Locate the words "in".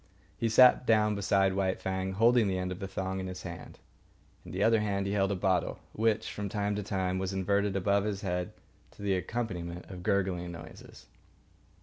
3.19-3.27, 4.43-4.51